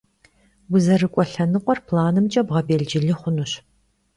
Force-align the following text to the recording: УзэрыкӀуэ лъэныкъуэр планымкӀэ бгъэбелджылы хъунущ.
УзэрыкӀуэ 0.73 1.23
лъэныкъуэр 1.31 1.79
планымкӀэ 1.87 2.41
бгъэбелджылы 2.47 3.13
хъунущ. 3.19 3.51